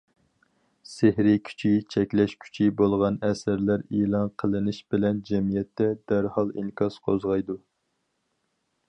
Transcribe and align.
سېھرىي 0.91 1.35
كۈچى، 1.49 1.73
چەكلەش 1.95 2.31
كۈچى 2.45 2.69
بولغان 2.79 3.19
ئەسەرلەر 3.27 3.83
ئېلان 3.99 4.33
قىلىنىش 4.45 4.79
بىلەن 4.95 5.21
جەمئىيەتتە 5.29 5.91
دەرھال 6.13 6.51
ئىنكاس 6.63 6.99
قوزغايدۇ. 7.09 7.59